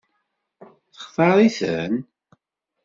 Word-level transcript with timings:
Textaṛ-iten? 0.93 1.93